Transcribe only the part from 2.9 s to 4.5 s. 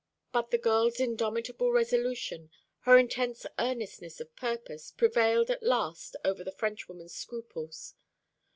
intense earnestness of